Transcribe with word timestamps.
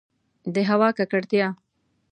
د 0.53 0.55
هوا 0.69 0.89
ککړتیا 0.97 1.47